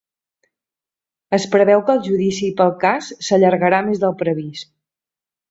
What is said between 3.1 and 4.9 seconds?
s'allargarà més del previst